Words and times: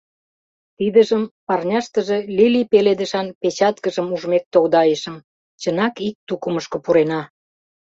Тидыжым 0.77 1.23
парняштыже 1.47 2.17
лилий 2.37 2.67
пеледышан 2.71 3.27
печаткыжым 3.41 4.07
ужмек 4.15 4.43
тогдайышым— 4.53 5.15
чынак 5.61 5.95
ик 6.07 6.15
тукымышко 6.27 6.77
пурена. 6.83 7.21